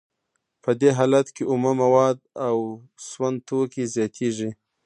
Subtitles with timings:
[0.63, 2.17] په دې حالت کې اومه مواد
[2.47, 2.57] او
[3.09, 4.49] سون توکي زیاتېږي